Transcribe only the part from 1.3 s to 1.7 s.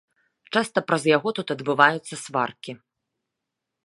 тут